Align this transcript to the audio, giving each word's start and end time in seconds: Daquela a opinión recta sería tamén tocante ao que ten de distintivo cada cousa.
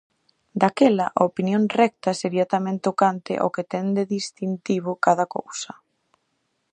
Daquela 0.61 1.07
a 1.19 1.21
opinión 1.29 1.63
recta 1.79 2.11
sería 2.21 2.45
tamén 2.53 2.77
tocante 2.87 3.33
ao 3.37 3.53
que 3.55 3.67
ten 3.71 3.85
de 3.97 4.03
distintivo 4.15 4.91
cada 5.05 5.25
cousa. 5.35 5.73